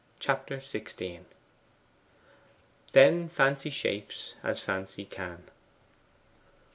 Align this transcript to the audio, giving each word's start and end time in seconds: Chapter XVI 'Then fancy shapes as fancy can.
Chapter 0.19 0.57
XVI 0.57 1.25
'Then 2.91 3.29
fancy 3.29 3.69
shapes 3.69 4.33
as 4.41 4.59
fancy 4.59 5.05
can. 5.05 5.43